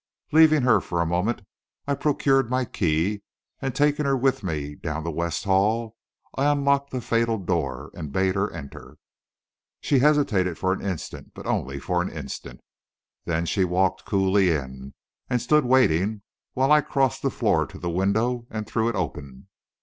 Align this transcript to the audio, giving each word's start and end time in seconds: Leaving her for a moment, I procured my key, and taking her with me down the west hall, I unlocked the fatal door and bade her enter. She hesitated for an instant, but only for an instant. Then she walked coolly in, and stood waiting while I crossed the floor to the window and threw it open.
Leaving 0.31 0.63
her 0.63 0.81
for 0.81 0.99
a 0.99 1.05
moment, 1.05 1.43
I 1.85 1.93
procured 1.93 2.49
my 2.49 2.65
key, 2.65 3.21
and 3.61 3.75
taking 3.75 4.03
her 4.03 4.17
with 4.17 4.41
me 4.41 4.73
down 4.73 5.03
the 5.03 5.11
west 5.11 5.43
hall, 5.43 5.95
I 6.33 6.51
unlocked 6.51 6.89
the 6.89 7.01
fatal 7.01 7.37
door 7.37 7.91
and 7.93 8.11
bade 8.11 8.33
her 8.33 8.51
enter. 8.51 8.97
She 9.79 9.99
hesitated 9.99 10.57
for 10.57 10.73
an 10.73 10.81
instant, 10.81 11.35
but 11.35 11.45
only 11.45 11.79
for 11.79 12.01
an 12.01 12.09
instant. 12.11 12.61
Then 13.25 13.45
she 13.45 13.63
walked 13.63 14.05
coolly 14.05 14.49
in, 14.49 14.95
and 15.29 15.39
stood 15.39 15.65
waiting 15.65 16.23
while 16.53 16.71
I 16.71 16.81
crossed 16.81 17.21
the 17.21 17.29
floor 17.29 17.67
to 17.67 17.77
the 17.77 17.87
window 17.91 18.47
and 18.49 18.65
threw 18.65 18.89
it 18.89 18.95
open. 18.95 19.49